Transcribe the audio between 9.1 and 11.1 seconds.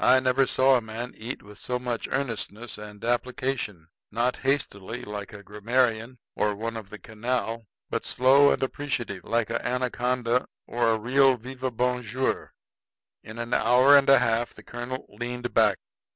like a anaconda, or a